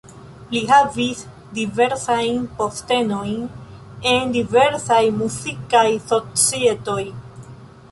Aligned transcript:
Li 0.53 0.59
havis 0.69 1.19
diversajn 1.57 2.39
postenojn 2.61 3.45
en 4.15 4.35
diversaj 4.39 5.01
muzikaj 5.21 5.87
societoj. 6.09 7.01